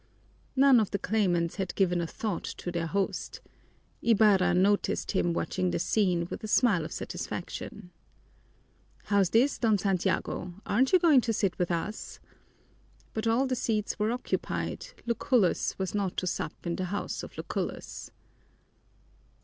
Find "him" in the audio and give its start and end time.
5.11-5.31